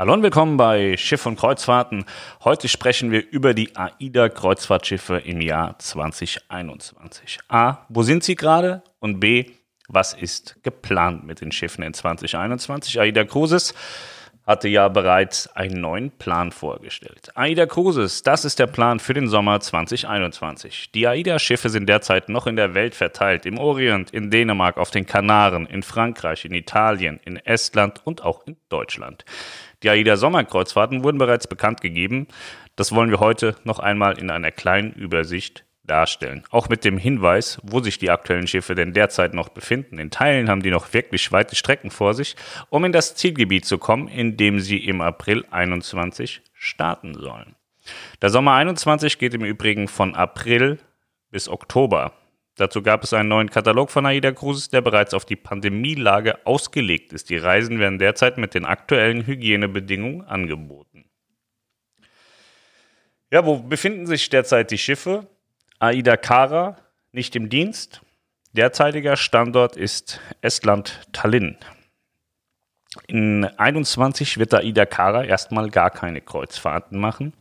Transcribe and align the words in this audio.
Hallo 0.00 0.14
und 0.14 0.22
willkommen 0.22 0.56
bei 0.56 0.96
Schiff 0.96 1.26
und 1.26 1.38
Kreuzfahrten. 1.38 2.06
Heute 2.42 2.68
sprechen 2.68 3.10
wir 3.10 3.22
über 3.32 3.52
die 3.52 3.76
AIDA-Kreuzfahrtschiffe 3.76 5.18
im 5.18 5.42
Jahr 5.42 5.78
2021. 5.78 7.40
A. 7.48 7.84
Wo 7.90 8.02
sind 8.02 8.24
sie 8.24 8.34
gerade? 8.34 8.82
Und 8.98 9.20
B. 9.20 9.50
Was 9.88 10.14
ist 10.14 10.56
geplant 10.62 11.26
mit 11.26 11.42
den 11.42 11.52
Schiffen 11.52 11.84
in 11.84 11.92
2021? 11.92 12.98
AIDA 12.98 13.24
Cruises 13.24 13.74
hatte 14.50 14.66
ja 14.66 14.88
bereits 14.88 15.46
einen 15.54 15.80
neuen 15.80 16.10
Plan 16.10 16.50
vorgestellt. 16.50 17.30
AIDA 17.36 17.66
Cruises, 17.66 18.24
das 18.24 18.44
ist 18.44 18.58
der 18.58 18.66
Plan 18.66 18.98
für 18.98 19.14
den 19.14 19.28
Sommer 19.28 19.60
2021. 19.60 20.90
Die 20.90 21.06
AIDA-Schiffe 21.06 21.68
sind 21.68 21.88
derzeit 21.88 22.28
noch 22.28 22.48
in 22.48 22.56
der 22.56 22.74
Welt 22.74 22.96
verteilt, 22.96 23.46
im 23.46 23.58
Orient, 23.58 24.10
in 24.10 24.28
Dänemark, 24.28 24.76
auf 24.76 24.90
den 24.90 25.06
Kanaren, 25.06 25.66
in 25.66 25.84
Frankreich, 25.84 26.44
in 26.44 26.52
Italien, 26.52 27.20
in 27.24 27.36
Estland 27.36 28.00
und 28.04 28.24
auch 28.24 28.44
in 28.44 28.56
Deutschland. 28.68 29.24
Die 29.84 29.88
AIDA 29.88 30.16
Sommerkreuzfahrten 30.16 31.04
wurden 31.04 31.18
bereits 31.18 31.46
bekannt 31.46 31.80
gegeben. 31.80 32.26
Das 32.74 32.92
wollen 32.92 33.10
wir 33.10 33.20
heute 33.20 33.54
noch 33.62 33.78
einmal 33.78 34.18
in 34.18 34.30
einer 34.30 34.50
kleinen 34.50 34.92
Übersicht 34.94 35.64
darstellen. 35.90 36.44
Auch 36.50 36.68
mit 36.68 36.84
dem 36.84 36.96
Hinweis, 36.96 37.58
wo 37.62 37.80
sich 37.80 37.98
die 37.98 38.10
aktuellen 38.10 38.46
Schiffe 38.46 38.74
denn 38.74 38.92
derzeit 38.92 39.34
noch 39.34 39.48
befinden. 39.48 39.98
In 39.98 40.10
Teilen 40.10 40.48
haben 40.48 40.62
die 40.62 40.70
noch 40.70 40.92
wirklich 40.94 41.32
weite 41.32 41.56
Strecken 41.56 41.90
vor 41.90 42.14
sich, 42.14 42.36
um 42.68 42.84
in 42.84 42.92
das 42.92 43.16
Zielgebiet 43.16 43.64
zu 43.64 43.78
kommen, 43.78 44.08
in 44.08 44.36
dem 44.36 44.60
sie 44.60 44.78
im 44.78 45.00
April 45.00 45.44
21 45.50 46.42
starten 46.54 47.14
sollen. 47.14 47.56
Der 48.22 48.30
Sommer 48.30 48.54
21 48.54 49.18
geht 49.18 49.34
im 49.34 49.44
Übrigen 49.44 49.88
von 49.88 50.14
April 50.14 50.78
bis 51.30 51.48
Oktober. 51.48 52.12
Dazu 52.56 52.82
gab 52.82 53.02
es 53.04 53.14
einen 53.14 53.28
neuen 53.28 53.50
Katalog 53.50 53.90
von 53.90 54.04
AIDA 54.04 54.32
Cruises, 54.32 54.68
der 54.68 54.82
bereits 54.82 55.14
auf 55.14 55.24
die 55.24 55.36
Pandemielage 55.36 56.46
ausgelegt 56.46 57.12
ist. 57.12 57.30
Die 57.30 57.38
Reisen 57.38 57.78
werden 57.78 57.98
derzeit 57.98 58.36
mit 58.38 58.54
den 58.54 58.66
aktuellen 58.66 59.26
Hygienebedingungen 59.26 60.26
angeboten. 60.26 61.06
Ja, 63.30 63.46
wo 63.46 63.60
befinden 63.60 64.06
sich 64.06 64.28
derzeit 64.28 64.70
die 64.70 64.78
Schiffe? 64.78 65.26
Aida 65.82 66.18
Kara 66.18 66.76
nicht 67.10 67.34
im 67.36 67.48
Dienst. 67.48 68.02
Derzeitiger 68.52 69.16
Standort 69.16 69.78
ist 69.78 70.20
Estland 70.42 71.00
Tallinn. 71.12 71.56
In 73.06 73.46
21 73.46 74.36
wird 74.36 74.52
Aida 74.52 74.84
Kara 74.84 75.24
erstmal 75.24 75.70
gar 75.70 75.88
keine 75.88 76.20
Kreuzfahrten 76.20 77.00
machen. 77.00 77.32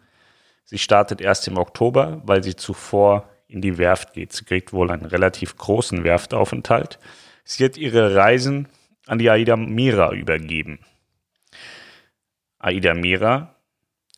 Sie 0.64 0.78
startet 0.78 1.20
erst 1.20 1.50
im 1.50 1.58
Oktober, 1.58 2.22
weil 2.24 2.42
sie 2.42 2.56
zuvor 2.56 3.30
in 3.50 3.60
die 3.60 3.78
Werft 3.78 4.14
geht. 4.14 4.32
Sie 4.32 4.46
kriegt 4.46 4.72
wohl 4.72 4.90
einen 4.90 5.06
relativ 5.06 5.58
großen 5.58 6.06
Werftaufenthalt. 6.06 6.98
Sie 7.44 7.66
hat 7.66 7.76
ihre 7.76 8.16
Reisen 8.16 8.70
an 9.06 9.20
die 9.20 9.30
Aida 9.30 9.58
Mira 9.58 10.14
übergeben. 10.14 10.80
Aida 12.58 12.94
Mira 12.94 13.54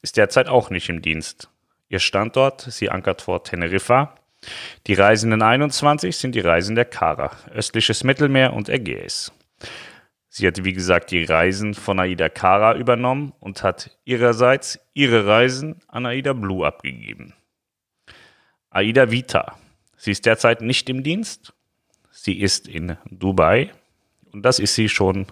ist 0.04 0.18
derzeit 0.18 0.48
auch 0.48 0.70
nicht 0.70 0.90
im 0.90 1.02
Dienst. 1.02 1.50
Ihr 1.92 2.00
Standort, 2.00 2.62
sie 2.62 2.90
ankert 2.90 3.22
vor 3.22 3.44
Teneriffa. 3.44 4.16
Die 4.88 4.94
Reisenden 4.94 5.42
21 5.42 6.16
sind 6.16 6.36
die 6.36 6.40
Reisen 6.40 6.76
der 6.76 6.86
Kara, 6.86 7.36
östliches 7.54 8.06
Mittelmeer 8.06 8.54
und 8.54 8.70
Ägäis. 8.70 9.34
Sie 10.30 10.48
hat, 10.48 10.64
wie 10.64 10.72
gesagt, 10.72 11.12
die 11.12 11.26
Reisen 11.26 11.74
von 11.74 12.00
Aida 12.00 12.30
Kara 12.30 12.78
übernommen 12.78 13.34
und 13.42 13.62
hat 13.62 13.98
ihrerseits 14.06 14.80
ihre 14.94 15.28
Reisen 15.28 15.82
an 15.90 16.06
Aida 16.06 16.32
Blue 16.32 16.66
abgegeben. 16.66 17.34
Aida 18.70 19.12
Vita. 19.12 19.58
Sie 19.98 20.12
ist 20.12 20.26
derzeit 20.26 20.62
nicht 20.62 20.90
im 20.90 21.04
Dienst. 21.04 21.52
Sie 22.10 22.40
ist 22.40 22.70
in 22.70 22.96
Dubai 23.10 23.70
und 24.32 24.46
das 24.46 24.60
ist 24.60 24.76
sie 24.76 24.88
schon 24.88 25.28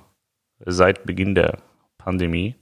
seit 0.60 1.06
Beginn 1.06 1.36
der 1.36 1.60
Pandemie. 1.98 2.59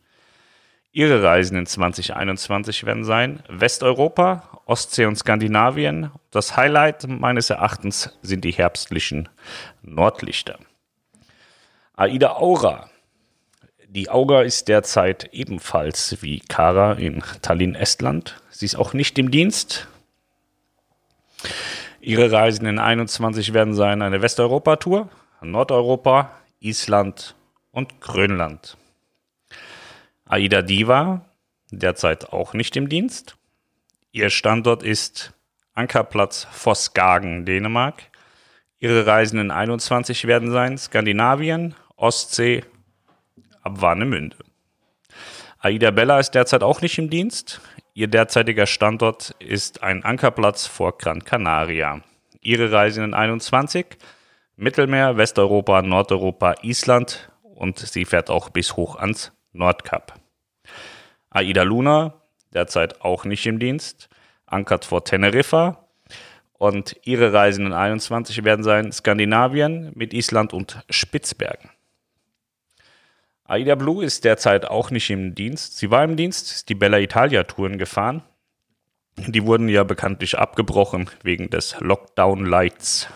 Ihre 0.91 1.21
Reisen 1.21 1.57
in 1.57 1.65
2021 1.65 2.85
werden 2.85 3.03
sein 3.03 3.43
Westeuropa, 3.49 4.61
Ostsee 4.65 5.05
und 5.05 5.15
Skandinavien. 5.15 6.11
Das 6.31 6.57
Highlight 6.57 7.07
meines 7.07 7.49
Erachtens 7.49 8.17
sind 8.21 8.43
die 8.43 8.51
herbstlichen 8.51 9.29
Nordlichter. 9.81 10.57
Aida 11.95 12.35
Aura. 12.37 12.89
Die 13.89 14.09
Aura 14.09 14.41
ist 14.41 14.67
derzeit 14.67 15.29
ebenfalls 15.33 16.21
wie 16.21 16.39
Kara 16.39 16.93
in 16.93 17.23
Tallinn, 17.41 17.75
Estland. 17.75 18.41
Sie 18.49 18.65
ist 18.65 18.75
auch 18.75 18.93
nicht 18.93 19.17
im 19.17 19.31
Dienst. 19.31 19.87
Ihre 22.01 22.31
Reisen 22.31 22.65
in 22.65 22.79
21 22.79 23.53
werden 23.53 23.73
sein 23.73 24.01
eine 24.01 24.21
Westeuropa-Tour, 24.21 25.09
Nordeuropa, 25.41 26.31
Island 26.59 27.35
und 27.71 28.01
Grönland. 28.01 28.77
Aida 30.29 30.61
Diva, 30.61 31.21
derzeit 31.71 32.33
auch 32.33 32.53
nicht 32.53 32.75
im 32.75 32.89
Dienst. 32.89 33.37
Ihr 34.11 34.29
Standort 34.29 34.83
ist 34.83 35.33
Ankerplatz 35.73 36.47
Vosgagen, 36.51 37.45
Dänemark. 37.45 38.03
Ihre 38.79 39.05
Reisen 39.05 39.39
in 39.39 39.51
21 39.51 40.27
werden 40.27 40.51
sein 40.51 40.77
Skandinavien, 40.77 41.75
Ostsee, 41.95 42.65
ab 43.61 43.81
Warnemünde. 43.81 44.35
Aida 45.59 45.91
Bella 45.91 46.19
ist 46.19 46.31
derzeit 46.31 46.61
auch 46.61 46.81
nicht 46.81 46.97
im 46.97 47.09
Dienst. 47.09 47.61
Ihr 47.93 48.07
derzeitiger 48.07 48.65
Standort 48.65 49.33
ist 49.39 49.81
ein 49.81 50.03
Ankerplatz 50.03 50.67
vor 50.67 50.97
Gran 50.97 51.23
Canaria. 51.23 52.01
Ihre 52.41 52.71
Reisen 52.71 53.03
in 53.03 53.13
21 53.13 53.97
Mittelmeer, 54.57 55.15
Westeuropa, 55.17 55.81
Nordeuropa, 55.81 56.55
Island 56.63 57.29
und 57.43 57.79
sie 57.79 58.05
fährt 58.05 58.29
auch 58.29 58.49
bis 58.49 58.75
hoch 58.75 58.97
ans 58.97 59.31
Nordkap. 59.57 60.19
Aida 61.29 61.63
Luna, 61.63 62.13
derzeit 62.53 63.01
auch 63.01 63.25
nicht 63.25 63.45
im 63.45 63.59
Dienst, 63.59 64.09
ankert 64.45 64.85
vor 64.85 65.03
Teneriffa. 65.03 65.87
Und 66.53 66.95
ihre 67.03 67.33
Reisen 67.33 67.67
in 67.67 67.73
21 67.73 68.43
werden 68.43 68.63
sein 68.63 68.91
Skandinavien 68.91 69.91
mit 69.93 70.13
Island 70.13 70.53
und 70.53 70.83
Spitzbergen. 70.89 71.69
Aida 73.43 73.75
Blue 73.75 74.03
ist 74.03 74.25
derzeit 74.25 74.65
auch 74.65 74.91
nicht 74.91 75.09
im 75.09 75.35
Dienst. 75.35 75.77
Sie 75.77 75.91
war 75.91 76.03
im 76.03 76.17
Dienst, 76.17 76.51
ist 76.51 76.69
die 76.69 76.75
Bella 76.75 76.99
Italia 76.99 77.43
Touren 77.43 77.77
gefahren. 77.77 78.23
Die 79.17 79.45
wurden 79.45 79.69
ja 79.69 79.83
bekanntlich 79.83 80.37
abgebrochen 80.37 81.09
wegen 81.23 81.49
des 81.49 81.75
Lockdown 81.79 82.45
Lights. 82.45 83.07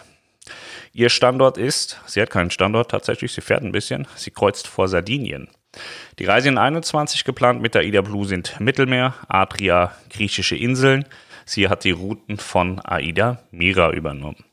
Ihr 0.94 1.10
Standort 1.10 1.58
ist, 1.58 2.02
sie 2.06 2.22
hat 2.22 2.30
keinen 2.30 2.52
Standort 2.52 2.92
tatsächlich, 2.92 3.34
sie 3.34 3.42
fährt 3.42 3.64
ein 3.64 3.72
bisschen, 3.72 4.08
sie 4.16 4.32
kreuzt 4.32 4.68
vor 4.68 4.88
Sardinien. 4.88 5.48
Die 6.20 6.26
Reise 6.26 6.50
in 6.50 6.58
21 6.58 7.24
geplant 7.24 7.62
mit 7.62 7.76
der 7.76 7.82
Aida 7.82 8.02
Blue 8.02 8.26
sind 8.26 8.60
Mittelmeer, 8.60 9.16
Adria, 9.28 9.96
griechische 10.10 10.56
Inseln. 10.56 11.06
Sie 11.46 11.70
hat 11.70 11.84
die 11.84 11.92
Routen 11.92 12.38
von 12.38 12.80
Aida 12.84 13.44
Mira 13.52 13.92
übernommen. 13.92 14.44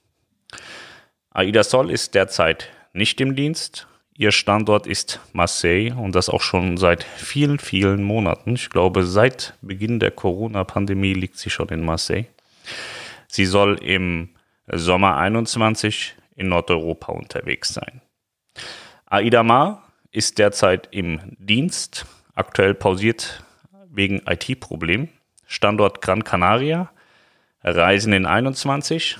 Aida 1.31 1.63
Sol 1.63 1.91
ist 1.91 2.15
derzeit 2.15 2.69
nicht 2.93 3.21
im 3.21 3.37
Dienst. 3.37 3.87
Ihr 4.17 4.33
Standort 4.33 4.87
ist 4.87 5.21
Marseille 5.33 5.93
und 5.93 6.15
das 6.15 6.29
auch 6.29 6.41
schon 6.41 6.77
seit 6.77 7.05
vielen, 7.05 7.59
vielen 7.59 8.03
Monaten. 8.03 8.55
Ich 8.55 8.71
glaube, 8.71 9.05
seit 9.05 9.55
Beginn 9.63 10.01
der 10.01 10.11
Corona-Pandemie 10.11 11.15
liegt 11.15 11.39
sie 11.39 11.51
schon 11.51 11.69
in 11.69 11.85
Marseille. 11.85 12.25
Sie 13.29 13.47
soll 13.47 13.79
im 13.83 14.31
Sommer 14.67 15.17
21 15.17 16.17
in 16.35 16.49
Nordeuropa 16.49 17.13
unterwegs 17.13 17.75
sein. 17.75 18.01
Aida 19.07 19.43
Mar 19.43 19.88
ist 20.11 20.39
derzeit 20.39 20.89
im 20.91 21.21
Dienst, 21.39 22.07
aktuell 22.35 22.75
pausiert 22.75 23.45
wegen 23.91 24.23
IT-Problemen. 24.27 25.11
Standort 25.47 26.03
Gran 26.03 26.25
Canaria, 26.25 26.91
Reisen 27.63 28.13
in 28.13 28.27
21, 28.27 29.19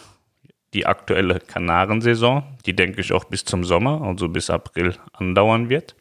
die 0.75 0.87
aktuelle 0.87 1.41
Kanarensaison, 1.41 2.45
die 2.67 2.77
denke 2.77 3.01
ich 3.01 3.13
auch 3.13 3.25
bis 3.25 3.45
zum 3.45 3.65
Sommer, 3.65 4.03
also 4.03 4.29
bis 4.29 4.51
April 4.51 4.95
andauern 5.13 5.69
wird. 5.69 5.97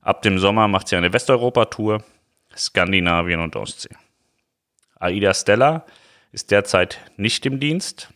Ab 0.00 0.22
dem 0.22 0.38
Sommer 0.38 0.68
macht 0.68 0.88
sie 0.88 0.96
eine 0.96 1.12
Westeuropa-Tour, 1.12 2.02
Skandinavien 2.56 3.40
und 3.40 3.56
Ostsee. 3.56 3.94
Aida 4.98 5.34
Stella 5.34 5.84
ist 6.32 6.50
derzeit 6.50 6.98
nicht 7.16 7.44
im 7.44 7.60
Dienst. 7.60 8.08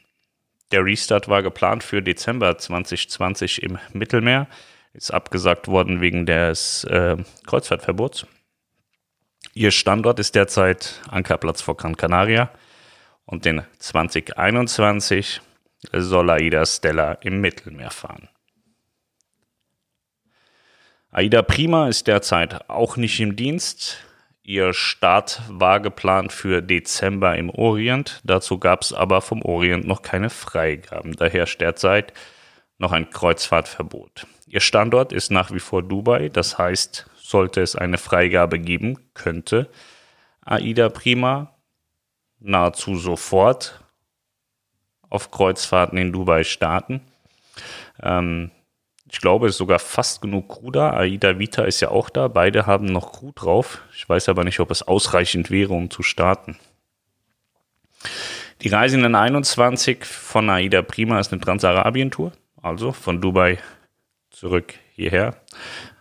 Der 0.73 0.85
Restart 0.85 1.29
war 1.29 1.43
geplant 1.43 1.83
für 1.83 2.01
Dezember 2.01 2.57
2020 2.57 3.63
im 3.63 3.79
Mittelmeer 3.93 4.47
ist 4.93 5.13
abgesagt 5.13 5.69
worden 5.69 6.01
wegen 6.01 6.27
des 6.27 6.85
äh, 6.85 7.17
Kreuzfahrtverbots. 7.47 8.27
Ihr 9.55 9.71
Standort 9.71 10.19
ist 10.19 10.35
derzeit 10.35 11.01
Ankerplatz 11.09 11.63
vor 11.63 11.77
Gran 11.77 11.97
Canaria 11.97 12.51
und 13.25 13.47
in 13.47 13.63
2021 13.79 15.41
soll 15.93 16.31
Aida 16.31 16.67
Stella 16.67 17.13
im 17.15 17.41
Mittelmeer 17.41 17.91
fahren. 17.91 18.29
Aida 21.11 21.43
Prima 21.43 21.89
ist 21.89 22.07
derzeit 22.07 22.69
auch 22.69 22.97
nicht 22.97 23.19
im 23.19 23.35
Dienst. 23.35 24.05
Ihr 24.43 24.73
Start 24.73 25.43
war 25.49 25.81
geplant 25.81 26.33
für 26.33 26.63
Dezember 26.63 27.37
im 27.37 27.51
Orient. 27.51 28.21
Dazu 28.25 28.59
gab 28.59 28.83
es 28.83 28.93
aber 28.93 29.21
vom 29.21 29.43
Orient 29.43 29.87
noch 29.87 30.03
keine 30.03 30.31
Freigaben. 30.31 31.17
Daher 31.17 31.47
derzeit 31.47 32.13
noch 32.81 32.93
ein 32.93 33.11
Kreuzfahrtverbot. 33.11 34.27
Ihr 34.47 34.61
Standort 34.61 35.13
ist 35.13 35.31
nach 35.31 35.53
wie 35.53 35.61
vor 35.61 35.83
Dubai, 35.83 36.29
das 36.29 36.59
heißt 36.59 37.07
sollte 37.17 37.61
es 37.61 37.77
eine 37.77 37.99
Freigabe 37.99 38.59
geben, 38.59 38.99
könnte 39.15 39.71
AIDA 40.45 40.89
Prima 40.89 41.55
nahezu 42.41 42.97
sofort 42.97 43.85
auf 45.09 45.31
Kreuzfahrten 45.31 45.99
in 45.99 46.13
Dubai 46.13 46.43
starten. 46.43 47.03
Ähm, 48.03 48.51
ich 49.13 49.21
glaube, 49.21 49.47
es 49.47 49.55
ist 49.55 49.59
sogar 49.59 49.79
fast 49.79 50.23
genug 50.23 50.49
Crew 50.49 50.71
da. 50.71 50.93
Aida 50.95 51.39
Vita 51.39 51.65
ist 51.65 51.81
ja 51.81 51.91
auch 51.91 52.11
da. 52.11 52.29
Beide 52.29 52.67
haben 52.67 52.87
noch 52.87 53.13
Crew 53.13 53.33
drauf. 53.35 53.83
Ich 53.95 54.09
weiß 54.09 54.29
aber 54.29 54.45
nicht, 54.45 54.61
ob 54.61 54.71
es 54.71 54.83
ausreichend 54.83 55.51
wäre, 55.51 55.75
um 55.75 55.91
zu 55.91 56.03
starten. 56.03 56.57
Die 58.63 58.69
Reisenden 58.69 59.15
21 59.15 60.05
von 60.05 60.49
Aida 60.49 60.83
Prima 60.83 61.19
ist 61.19 61.33
eine 61.33 61.41
Transarabien-Tour. 61.41 62.33
Also 62.63 62.93
von 62.93 63.21
Dubai 63.21 63.59
zurück 64.31 64.75
hierher. 64.95 65.37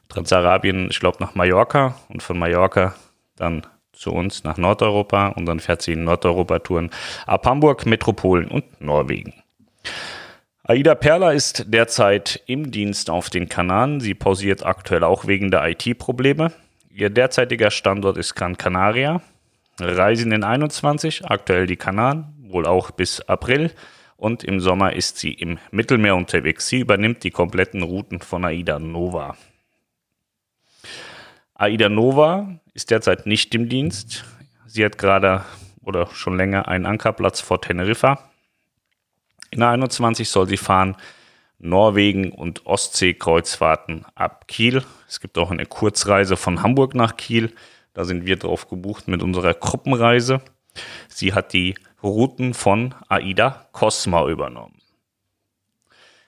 Transarabien, 0.10 0.90
ich 0.90 1.00
glaube, 1.00 1.18
nach 1.20 1.36
Mallorca 1.36 1.96
und 2.10 2.24
von 2.24 2.38
Mallorca 2.38 2.96
dann 3.36 3.66
zu 3.94 4.12
uns 4.12 4.44
nach 4.44 4.58
Nordeuropa 4.58 5.28
und 5.30 5.46
dann 5.46 5.60
fährt 5.60 5.82
sie 5.82 5.94
in 5.94 6.04
Nordeuropa-Touren 6.06 6.90
ab 7.28 7.46
Hamburg, 7.46 7.86
Metropolen 7.86 8.48
und 8.48 8.82
Norwegen. 8.82 9.34
Aida 10.64 10.96
Perla 10.96 11.32
ist 11.32 11.66
derzeit 11.68 12.42
im 12.46 12.72
Dienst 12.72 13.10
auf 13.10 13.30
den 13.30 13.50
Kanaren. 13.50 14.00
Sie 14.00 14.14
pausiert 14.14 14.66
aktuell 14.66 15.04
auch 15.04 15.26
wegen 15.26 15.52
der 15.52 15.68
IT-Probleme. 15.68 16.52
Ihr 16.92 17.10
derzeitiger 17.10 17.72
Standort 17.72 18.18
ist 18.18 18.36
Gran 18.36 18.58
Canaria. 18.58 19.22
Reisen 19.80 20.32
in 20.32 20.44
21, 20.44 21.26
aktuell 21.26 21.66
die 21.66 21.78
Kanaren, 21.78 22.34
wohl 22.42 22.66
auch 22.66 22.92
bis 22.92 23.22
April. 23.22 23.72
Und 24.20 24.44
im 24.44 24.60
Sommer 24.60 24.94
ist 24.94 25.18
sie 25.18 25.32
im 25.32 25.60
Mittelmeer 25.72 26.14
unterwegs. 26.14 26.68
Sie 26.68 26.80
übernimmt 26.80 27.24
die 27.24 27.32
kompletten 27.32 27.84
Routen 27.84 28.20
von 28.20 28.44
Aida 28.44 28.78
Nova. 28.78 29.38
Aida 31.54 31.88
Nova 31.88 32.60
ist 32.74 32.92
derzeit 32.92 33.26
nicht 33.26 33.56
im 33.56 33.70
Dienst. 33.70 34.26
Sie 34.68 34.84
hat 34.84 34.98
gerade 34.98 35.46
oder 35.82 36.08
schon 36.08 36.36
länger 36.36 36.68
einen 36.68 36.86
Ankerplatz 36.86 37.40
vor 37.40 37.62
Teneriffa. 37.62 38.30
In 39.52 39.62
der 39.62 39.70
21 39.70 40.28
soll 40.28 40.50
sie 40.50 40.58
fahren 40.58 40.98
Norwegen 41.58 42.34
und 42.34 42.66
Ostsee-Kreuzfahrten 42.66 44.06
ab 44.16 44.50
Kiel. 44.50 44.84
Es 45.08 45.22
gibt 45.22 45.38
auch 45.38 45.50
eine 45.50 45.66
Kurzreise 45.66 46.36
von 46.36 46.62
Hamburg 46.62 46.94
nach 46.94 47.16
Kiel. 47.16 47.54
Da 47.94 48.04
sind 48.04 48.26
wir 48.26 48.36
drauf 48.36 48.68
gebucht 48.68 49.08
mit 49.08 49.24
unserer 49.24 49.54
Gruppenreise. 49.54 50.42
Sie 51.08 51.34
hat 51.34 51.54
die 51.54 51.76
Routen 52.02 52.54
von 52.54 52.96
Aida 53.10 53.68
Cosma 53.74 54.28
übernommen. 54.28 54.82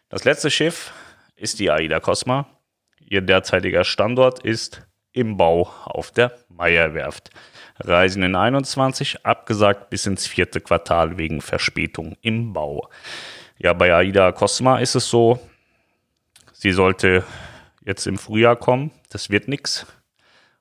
Das 0.09 0.25
letzte 0.25 0.51
Schiff 0.51 0.91
ist 1.35 1.59
die 1.59 1.71
Aida 1.71 1.99
Cosma. 1.99 2.47
Ihr 2.99 3.21
derzeitiger 3.21 3.83
Standort 3.85 4.39
ist 4.39 4.85
im 5.13 5.37
Bau 5.37 5.71
auf 5.85 6.11
der 6.11 6.33
Meierwerft. 6.49 7.29
Reisen 7.79 8.23
in 8.23 8.35
21 8.35 9.25
abgesagt 9.25 9.89
bis 9.89 10.05
ins 10.05 10.27
vierte 10.27 10.61
Quartal 10.61 11.17
wegen 11.17 11.41
Verspätung 11.41 12.17
im 12.21 12.53
Bau. 12.53 12.89
Ja, 13.57 13.73
bei 13.73 13.93
Aida 13.93 14.31
Cosma 14.33 14.79
ist 14.79 14.95
es 14.95 15.09
so, 15.09 15.39
sie 16.51 16.71
sollte 16.71 17.23
jetzt 17.85 18.07
im 18.07 18.17
Frühjahr 18.17 18.55
kommen. 18.55 18.91
Das 19.09 19.29
wird 19.29 19.47
nichts. 19.47 19.85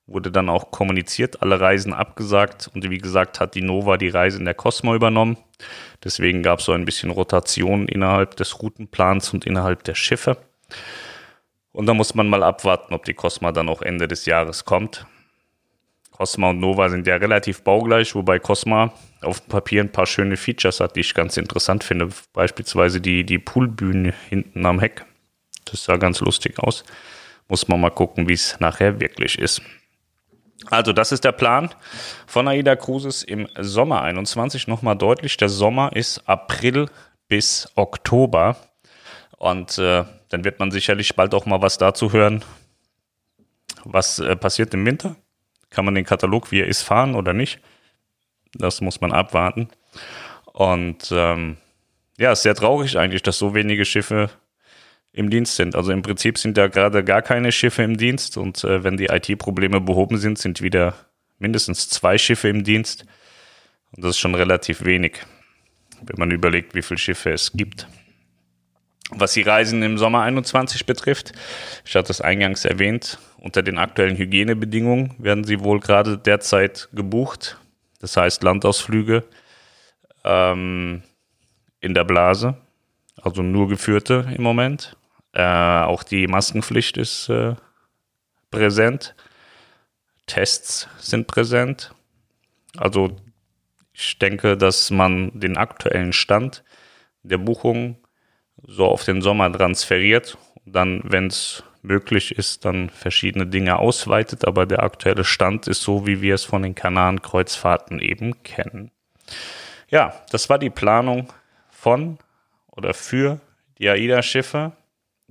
Wurde 0.06 0.32
dann 0.32 0.48
auch 0.48 0.70
kommuniziert, 0.70 1.42
alle 1.42 1.60
Reisen 1.60 1.92
abgesagt. 1.92 2.70
Und 2.74 2.88
wie 2.90 2.98
gesagt, 2.98 3.40
hat 3.40 3.54
die 3.54 3.62
Nova 3.62 3.96
die 3.96 4.08
Reisen 4.08 4.44
der 4.44 4.54
Cosma 4.54 4.94
übernommen. 4.94 5.36
Deswegen 6.02 6.42
gab 6.42 6.58
es 6.58 6.64
so 6.64 6.72
ein 6.72 6.84
bisschen 6.84 7.10
Rotation 7.10 7.86
innerhalb 7.86 8.36
des 8.36 8.60
Routenplans 8.60 9.32
und 9.32 9.46
innerhalb 9.46 9.84
der 9.84 9.94
Schiffe. 9.94 10.36
Und 11.72 11.86
da 11.86 11.94
muss 11.94 12.14
man 12.14 12.28
mal 12.28 12.42
abwarten, 12.42 12.94
ob 12.94 13.04
die 13.04 13.14
Cosma 13.14 13.52
dann 13.52 13.68
auch 13.68 13.82
Ende 13.82 14.08
des 14.08 14.26
Jahres 14.26 14.64
kommt. 14.64 15.06
Cosma 16.10 16.50
und 16.50 16.60
Nova 16.60 16.90
sind 16.90 17.06
ja 17.06 17.16
relativ 17.16 17.62
baugleich, 17.62 18.14
wobei 18.14 18.38
Cosma 18.38 18.92
auf 19.22 19.40
dem 19.40 19.48
Papier 19.48 19.82
ein 19.82 19.92
paar 19.92 20.06
schöne 20.06 20.36
Features 20.36 20.80
hat, 20.80 20.96
die 20.96 21.00
ich 21.00 21.14
ganz 21.14 21.36
interessant 21.36 21.84
finde. 21.84 22.10
Beispielsweise 22.32 23.00
die, 23.00 23.24
die 23.24 23.38
Poolbühne 23.38 24.12
hinten 24.28 24.66
am 24.66 24.80
Heck. 24.80 25.06
Das 25.64 25.84
sah 25.84 25.96
ganz 25.96 26.20
lustig 26.20 26.58
aus. 26.58 26.84
Muss 27.48 27.68
man 27.68 27.80
mal 27.80 27.90
gucken, 27.90 28.28
wie 28.28 28.34
es 28.34 28.58
nachher 28.60 29.00
wirklich 29.00 29.38
ist. 29.38 29.62
Also, 30.66 30.92
das 30.92 31.12
ist 31.12 31.24
der 31.24 31.32
Plan 31.32 31.70
von 32.26 32.46
AIDA 32.46 32.76
Cruises 32.76 33.22
im 33.22 33.48
Sommer 33.58 34.02
21. 34.02 34.68
Nochmal 34.68 34.96
deutlich, 34.96 35.36
der 35.36 35.48
Sommer 35.48 35.96
ist 35.96 36.28
April 36.28 36.88
bis 37.28 37.70
Oktober. 37.76 38.56
Und 39.38 39.78
äh, 39.78 40.04
dann 40.28 40.44
wird 40.44 40.58
man 40.58 40.70
sicherlich 40.70 41.16
bald 41.16 41.34
auch 41.34 41.46
mal 41.46 41.62
was 41.62 41.78
dazu 41.78 42.12
hören, 42.12 42.44
was 43.84 44.18
äh, 44.18 44.36
passiert 44.36 44.74
im 44.74 44.84
Winter. 44.84 45.16
Kann 45.70 45.84
man 45.84 45.94
den 45.94 46.04
Katalog, 46.04 46.50
wie 46.50 46.60
er 46.60 46.66
ist, 46.66 46.82
fahren 46.82 47.14
oder 47.14 47.32
nicht? 47.32 47.60
Das 48.52 48.80
muss 48.80 49.00
man 49.00 49.12
abwarten. 49.12 49.68
Und 50.52 51.10
ähm, 51.12 51.56
ja, 52.18 52.32
ist 52.32 52.42
sehr 52.42 52.54
traurig 52.54 52.98
eigentlich, 52.98 53.22
dass 53.22 53.38
so 53.38 53.54
wenige 53.54 53.84
Schiffe 53.84 54.28
im 55.12 55.30
Dienst 55.30 55.56
sind. 55.56 55.74
Also 55.74 55.92
im 55.92 56.02
Prinzip 56.02 56.38
sind 56.38 56.56
da 56.56 56.68
gerade 56.68 57.04
gar 57.04 57.22
keine 57.22 57.52
Schiffe 57.52 57.82
im 57.82 57.96
Dienst 57.96 58.36
und 58.36 58.62
äh, 58.64 58.84
wenn 58.84 58.96
die 58.96 59.06
IT-Probleme 59.06 59.80
behoben 59.80 60.18
sind, 60.18 60.38
sind 60.38 60.62
wieder 60.62 60.94
mindestens 61.38 61.88
zwei 61.88 62.18
Schiffe 62.18 62.48
im 62.48 62.64
Dienst. 62.64 63.04
Und 63.92 64.04
das 64.04 64.10
ist 64.10 64.18
schon 64.18 64.34
relativ 64.34 64.84
wenig, 64.84 65.18
wenn 66.02 66.16
man 66.18 66.30
überlegt, 66.30 66.74
wie 66.74 66.82
viele 66.82 66.98
Schiffe 66.98 67.30
es 67.30 67.52
gibt. 67.52 67.88
Was 69.12 69.32
die 69.32 69.42
Reisen 69.42 69.82
im 69.82 69.98
Sommer 69.98 70.22
21 70.22 70.86
betrifft, 70.86 71.32
ich 71.84 71.96
hatte 71.96 72.12
es 72.12 72.20
eingangs 72.20 72.64
erwähnt, 72.64 73.18
unter 73.38 73.62
den 73.62 73.78
aktuellen 73.78 74.16
Hygienebedingungen 74.16 75.14
werden 75.18 75.42
sie 75.42 75.60
wohl 75.60 75.80
gerade 75.80 76.16
derzeit 76.16 76.88
gebucht. 76.92 77.58
Das 77.98 78.16
heißt 78.16 78.44
Landausflüge 78.44 79.24
ähm, 80.24 81.02
in 81.80 81.94
der 81.94 82.04
Blase, 82.04 82.56
also 83.20 83.42
nur 83.42 83.68
geführte 83.68 84.28
im 84.36 84.44
Moment. 84.44 84.96
Äh, 85.32 85.42
auch 85.42 86.02
die 86.02 86.26
Maskenpflicht 86.26 86.96
ist 86.96 87.28
äh, 87.28 87.54
präsent. 88.50 89.14
Tests 90.26 90.88
sind 90.98 91.26
präsent. 91.26 91.94
Also 92.76 93.16
ich 93.92 94.18
denke, 94.18 94.56
dass 94.56 94.90
man 94.90 95.38
den 95.38 95.56
aktuellen 95.56 96.12
Stand 96.12 96.64
der 97.22 97.38
Buchung 97.38 97.96
so 98.66 98.86
auf 98.86 99.04
den 99.04 99.22
Sommer 99.22 99.52
transferiert 99.52 100.36
und 100.64 100.74
dann, 100.74 101.02
wenn 101.04 101.26
es 101.26 101.64
möglich 101.82 102.36
ist, 102.36 102.64
dann 102.64 102.90
verschiedene 102.90 103.46
Dinge 103.46 103.78
ausweitet. 103.78 104.46
Aber 104.46 104.66
der 104.66 104.82
aktuelle 104.82 105.24
Stand 105.24 105.66
ist 105.66 105.82
so, 105.82 106.06
wie 106.06 106.20
wir 106.20 106.34
es 106.34 106.44
von 106.44 106.62
den 106.62 106.74
Kanarenkreuzfahrten 106.74 108.00
eben 108.00 108.42
kennen. 108.42 108.90
Ja, 109.88 110.14
das 110.30 110.48
war 110.48 110.58
die 110.58 110.70
Planung 110.70 111.32
von 111.70 112.18
oder 112.68 112.94
für 112.94 113.40
die 113.78 113.88
AIDA-Schiffe 113.88 114.72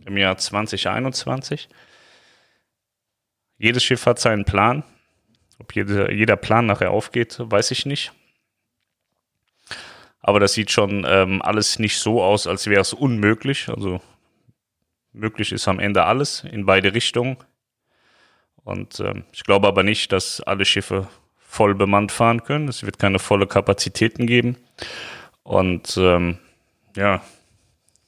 im 0.06 0.18
Jahr 0.18 0.38
2021. 0.38 1.70
Jedes 3.58 3.84
Schiff 3.84 4.06
hat 4.06 4.20
seinen 4.20 4.46
Plan. 4.46 4.84
Ob 5.60 5.76
jede, 5.76 6.14
jeder 6.14 6.38
Plan 6.38 6.66
nachher 6.66 6.92
aufgeht, 6.92 7.36
weiß 7.40 7.72
ich 7.72 7.86
nicht. 7.86 8.14
Aber 10.22 10.40
das 10.40 10.54
sieht 10.54 10.72
schon 10.72 11.06
ähm, 11.08 11.42
alles 11.42 11.80
nicht 11.80 11.98
so 12.00 12.22
aus, 12.24 12.48
als 12.48 12.68
wäre 12.68 12.82
es 12.82 12.94
unmöglich. 12.94 13.70
Also 13.70 14.02
möglich 15.12 15.52
ist 15.52 15.68
am 15.68 15.80
Ende 15.80 16.06
alles 16.06 16.44
in 16.44 16.66
beide 16.66 16.94
Richtungen. 16.94 17.38
Und 18.64 19.00
ähm, 19.00 19.24
ich 19.34 19.44
glaube 19.44 19.68
aber 19.68 19.84
nicht, 19.84 20.12
dass 20.12 20.42
alle 20.42 20.66
Schiffe 20.66 21.08
voll 21.38 21.74
bemannt 21.74 22.12
fahren 22.12 22.44
können. 22.44 22.68
Es 22.68 22.86
wird 22.86 23.00
keine 23.00 23.20
volle 23.20 23.48
Kapazitäten 23.48 24.28
geben. 24.28 24.58
Und 25.44 25.98
ähm, 25.98 26.38
ja, 26.96 27.22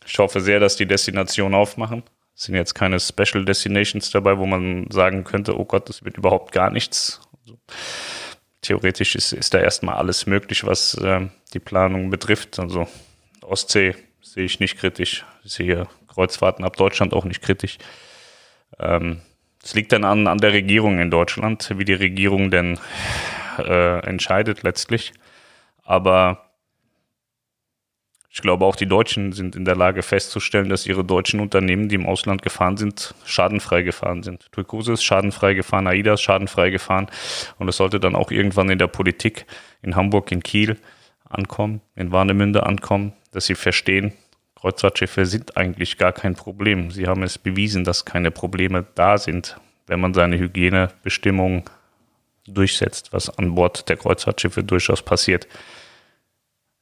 ich 0.06 0.18
hoffe 0.20 0.42
sehr, 0.42 0.60
dass 0.60 0.76
die 0.76 0.86
Destinationen 0.86 1.56
aufmachen. 1.56 2.04
Es 2.36 2.44
sind 2.44 2.56
jetzt 2.56 2.74
keine 2.74 3.00
Special 3.00 3.46
Destinations 3.46 4.10
dabei, 4.10 4.38
wo 4.38 4.46
man 4.46 4.90
sagen 4.90 5.24
könnte, 5.24 5.60
oh 5.60 5.66
Gott, 5.66 5.90
das 5.90 6.04
wird 6.04 6.18
überhaupt 6.18 6.52
gar 6.52 6.70
nichts. 6.70 7.22
Also, 7.42 7.58
theoretisch 8.62 9.16
ist, 9.16 9.34
ist 9.34 9.54
da 9.54 9.60
erstmal 9.60 9.96
alles 9.96 10.26
möglich, 10.26 10.66
was 10.66 10.96
äh, 10.96 11.28
die 11.54 11.60
Planung 11.60 12.10
betrifft. 12.10 12.60
Also 12.60 12.88
Ostsee 13.42 13.96
sehe 14.22 14.46
ich 14.46 14.60
nicht 14.60 14.78
kritisch. 14.78 15.26
Ich 15.44 15.54
sehe 15.54 15.88
Kreuzfahrten 16.08 16.64
ab 16.64 16.78
Deutschland 16.78 17.14
auch 17.14 17.26
nicht 17.26 17.42
kritisch. 17.42 17.78
Ähm, 18.80 19.22
es 19.64 19.74
liegt 19.74 19.92
dann 19.92 20.04
an, 20.04 20.28
an 20.28 20.40
der 20.40 20.54
Regierung 20.54 21.00
in 21.00 21.12
Deutschland, 21.12 21.72
wie 21.78 21.86
die 21.86 21.94
Regierung 21.94 22.50
denn 22.50 22.80
äh, 23.58 24.00
entscheidet 24.06 24.64
letztlich. 24.64 25.14
Aber 25.84 26.51
ich 28.34 28.42
glaube, 28.42 28.66
auch 28.66 28.78
die 28.78 28.86
Deutschen 28.86 29.34
sind 29.34 29.58
in 29.58 29.66
der 29.66 29.76
Lage 29.76 30.04
festzustellen, 30.04 30.70
dass 30.70 30.88
ihre 30.88 31.04
deutschen 31.04 31.42
Unternehmen, 31.42 31.90
die 31.90 31.96
im 31.96 32.06
Ausland 32.06 32.42
gefahren 32.42 32.78
sind, 32.78 33.14
schadenfrei 33.26 33.82
gefahren 33.82 34.24
sind. 34.24 34.50
Turkose 34.54 34.94
ist 34.94 35.04
schadenfrei 35.04 35.54
gefahren, 35.54 35.86
AIDA 35.86 36.14
ist 36.14 36.22
schadenfrei 36.22 36.70
gefahren. 36.70 37.08
Und 37.60 37.68
es 37.68 37.76
sollte 37.76 38.00
dann 38.00 38.16
auch 38.16 38.32
irgendwann 38.32 38.70
in 38.70 38.80
der 38.80 38.88
Politik 38.88 39.46
in 39.82 39.98
Hamburg, 39.98 40.32
in 40.32 40.42
Kiel 40.42 40.78
ankommen, 41.28 41.82
in 41.96 42.14
Warnemünde 42.14 42.66
ankommen, 42.66 43.12
dass 43.32 43.48
sie 43.48 43.56
verstehen, 43.56 44.14
Kreuzfahrtschiffe 44.56 45.26
sind 45.26 45.58
eigentlich 45.58 45.98
gar 45.98 46.14
kein 46.14 46.36
Problem. 46.36 46.92
Sie 46.92 47.08
haben 47.08 47.24
es 47.24 47.38
bewiesen, 47.38 47.84
dass 47.84 48.06
keine 48.06 48.32
Probleme 48.32 48.86
da 48.96 49.18
sind. 49.18 49.58
wenn 49.88 50.00
man 50.00 50.14
seine 50.14 50.40
Hygienebestimmungen 50.40 51.64
durchsetzt, 52.48 53.12
was 53.12 53.30
an 53.38 53.56
Bord 53.56 53.90
der 53.90 53.98
Kreuzfahrtschiffe 53.98 54.64
durchaus 54.64 55.02
passiert, 55.02 55.48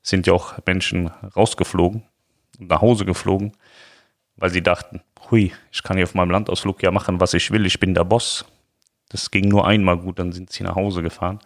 sind 0.02 0.28
ja 0.28 0.34
auch 0.34 0.58
Menschen 0.66 1.08
rausgeflogen 1.08 2.04
und 2.60 2.70
nach 2.70 2.82
Hause 2.82 3.06
geflogen, 3.06 3.54
weil 4.36 4.50
sie 4.50 4.62
dachten, 4.62 5.02
hui, 5.30 5.52
ich 5.72 5.84
kann 5.84 5.98
hier 5.98 6.06
auf 6.06 6.16
meinem 6.16 6.32
Landausflug 6.32 6.82
ja 6.84 6.92
machen, 6.92 7.20
was 7.20 7.34
ich 7.34 7.52
will, 7.52 7.66
ich 7.66 7.80
bin 7.80 7.94
der 7.94 8.06
Boss. 8.06 8.46
Das 9.10 9.32
ging 9.32 9.48
nur 9.50 9.68
einmal 9.68 9.98
gut, 9.98 10.20
dann 10.20 10.32
sind 10.32 10.52
sie 10.52 10.64
nach 10.64 10.76
Hause 10.76 11.02
gefahren. 11.02 11.40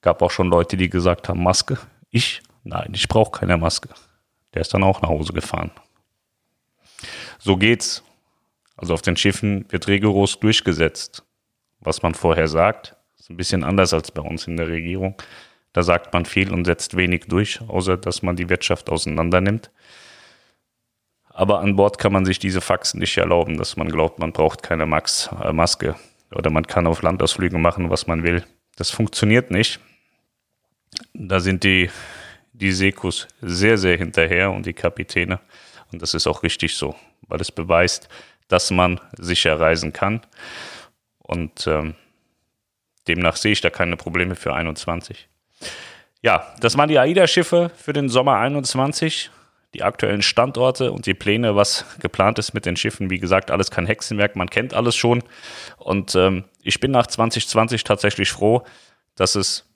Gab 0.00 0.22
auch 0.22 0.30
schon 0.30 0.48
Leute, 0.48 0.76
die 0.76 0.90
gesagt 0.90 1.28
haben, 1.28 1.42
Maske. 1.42 1.78
Ich? 2.10 2.42
Nein, 2.64 2.90
ich 2.94 3.08
brauche 3.08 3.38
keine 3.38 3.56
Maske. 3.56 3.88
Der 4.54 4.62
ist 4.62 4.74
dann 4.74 4.82
auch 4.82 5.02
nach 5.02 5.08
Hause 5.08 5.32
gefahren. 5.32 5.70
So 7.38 7.56
geht's. 7.56 8.02
Also 8.76 8.94
auf 8.94 9.02
den 9.02 9.16
Schiffen 9.16 9.64
wird 9.70 9.86
rigoros 9.86 10.38
durchgesetzt. 10.40 11.24
Was 11.80 12.02
man 12.02 12.14
vorher 12.14 12.48
sagt, 12.48 12.96
ist 13.18 13.30
ein 13.30 13.36
bisschen 13.36 13.64
anders 13.64 13.94
als 13.94 14.10
bei 14.10 14.22
uns 14.22 14.46
in 14.46 14.56
der 14.56 14.68
Regierung. 14.68 15.14
Da 15.76 15.82
sagt 15.82 16.14
man 16.14 16.24
viel 16.24 16.54
und 16.54 16.64
setzt 16.64 16.96
wenig 16.96 17.24
durch, 17.28 17.60
außer 17.68 17.98
dass 17.98 18.22
man 18.22 18.34
die 18.34 18.48
Wirtschaft 18.48 18.88
auseinander 18.88 19.42
nimmt. 19.42 19.70
Aber 21.28 21.60
an 21.60 21.76
Bord 21.76 21.98
kann 21.98 22.14
man 22.14 22.24
sich 22.24 22.38
diese 22.38 22.62
Faxen 22.62 22.98
nicht 22.98 23.18
erlauben, 23.18 23.58
dass 23.58 23.76
man 23.76 23.90
glaubt, 23.90 24.18
man 24.18 24.32
braucht 24.32 24.62
keine 24.62 24.86
Max, 24.86 25.28
äh, 25.44 25.52
Maske 25.52 25.94
oder 26.34 26.48
man 26.48 26.66
kann 26.66 26.86
auf 26.86 27.02
Landausflügen 27.02 27.60
machen, 27.60 27.90
was 27.90 28.06
man 28.06 28.22
will. 28.22 28.42
Das 28.76 28.90
funktioniert 28.90 29.50
nicht. 29.50 29.78
Da 31.12 31.40
sind 31.40 31.62
die, 31.62 31.90
die 32.54 32.72
Sekus 32.72 33.28
sehr, 33.42 33.76
sehr 33.76 33.98
hinterher 33.98 34.52
und 34.52 34.64
die 34.64 34.72
Kapitäne. 34.72 35.40
Und 35.92 36.00
das 36.00 36.14
ist 36.14 36.26
auch 36.26 36.42
richtig 36.42 36.74
so, 36.74 36.96
weil 37.28 37.42
es 37.42 37.52
beweist, 37.52 38.08
dass 38.48 38.70
man 38.70 38.98
sicher 39.18 39.60
reisen 39.60 39.92
kann. 39.92 40.22
Und 41.18 41.66
ähm, 41.66 41.96
demnach 43.08 43.36
sehe 43.36 43.52
ich 43.52 43.60
da 43.60 43.68
keine 43.68 43.98
Probleme 43.98 44.36
für 44.36 44.54
21. 44.54 45.28
Ja, 46.22 46.54
das 46.60 46.76
waren 46.76 46.88
die 46.88 46.98
AIDA-Schiffe 46.98 47.70
für 47.76 47.92
den 47.92 48.08
Sommer 48.08 48.38
21. 48.38 49.30
Die 49.74 49.82
aktuellen 49.82 50.22
Standorte 50.22 50.90
und 50.90 51.06
die 51.06 51.14
Pläne, 51.14 51.54
was 51.54 51.84
geplant 52.00 52.38
ist 52.38 52.54
mit 52.54 52.64
den 52.64 52.76
Schiffen. 52.76 53.10
Wie 53.10 53.18
gesagt, 53.18 53.50
alles 53.50 53.70
kein 53.70 53.86
Hexenwerk, 53.86 54.34
man 54.34 54.48
kennt 54.48 54.72
alles 54.72 54.96
schon. 54.96 55.22
Und 55.76 56.14
ähm, 56.14 56.44
ich 56.62 56.80
bin 56.80 56.92
nach 56.92 57.06
2020 57.06 57.84
tatsächlich 57.84 58.30
froh, 58.30 58.64
dass 59.16 59.34
es 59.34 59.66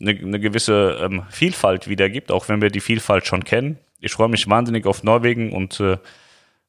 eine, 0.00 0.10
eine 0.10 0.40
gewisse 0.40 0.98
ähm, 1.00 1.24
Vielfalt 1.30 1.88
wieder 1.88 2.10
gibt, 2.10 2.32
auch 2.32 2.48
wenn 2.48 2.60
wir 2.60 2.70
die 2.70 2.80
Vielfalt 2.80 3.26
schon 3.26 3.44
kennen. 3.44 3.78
Ich 4.00 4.12
freue 4.12 4.28
mich 4.28 4.48
wahnsinnig 4.48 4.86
auf 4.86 5.02
Norwegen 5.02 5.52
und 5.52 5.80
äh, 5.80 5.98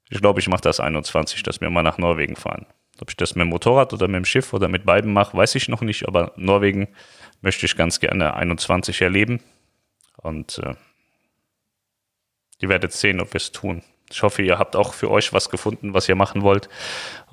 ich 0.10 0.22
glaube, 0.22 0.40
ich 0.40 0.48
mache 0.48 0.62
das 0.62 0.80
21, 0.80 1.44
dass 1.44 1.60
wir 1.60 1.70
mal 1.70 1.84
nach 1.84 1.98
Norwegen 1.98 2.36
fahren. 2.36 2.66
Ob 3.02 3.10
ich 3.10 3.18
das 3.18 3.36
mit 3.36 3.44
dem 3.44 3.50
Motorrad 3.50 3.94
oder 3.94 4.08
mit 4.08 4.16
dem 4.16 4.26
Schiff 4.26 4.54
oder 4.54 4.68
mit 4.68 4.86
beiden 4.86 5.14
mache, 5.14 5.38
weiß 5.38 5.56
ich 5.56 5.70
noch 5.70 5.82
nicht, 5.82 6.08
aber 6.08 6.34
Norwegen 6.36 6.88
möchte 7.42 7.66
ich 7.66 7.76
ganz 7.76 8.00
gerne 8.00 8.36
21 8.36 9.02
erleben. 9.02 9.42
Und 10.18 10.60
äh, 10.60 10.76
ihr 12.60 12.70
werdet 12.70 12.94
sehen, 12.94 13.22
ob 13.22 13.34
wir 13.34 13.38
es 13.38 13.52
tun. 13.52 13.84
Ich 14.10 14.24
hoffe, 14.24 14.42
ihr 14.42 14.58
habt 14.58 14.76
auch 14.76 14.94
für 14.94 15.12
euch 15.12 15.34
was 15.34 15.50
gefunden, 15.50 15.94
was 15.94 16.10
ihr 16.10 16.16
machen 16.16 16.42
wollt. 16.42 16.70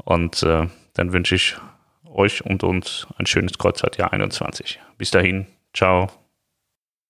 Und 0.04 0.42
äh, 0.42 0.68
dann 0.94 1.12
wünsche 1.12 1.36
ich 1.36 1.56
euch 2.04 2.44
und 2.44 2.62
uns 2.62 3.06
ein 3.18 3.26
schönes 3.26 3.58
Kreuzfahrtjahr 3.58 4.12
21. 4.12 4.80
Bis 4.98 5.10
dahin, 5.10 5.46
ciao. 5.72 6.23